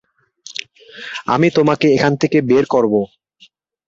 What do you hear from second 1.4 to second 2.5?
তোমাকে এখান থেকে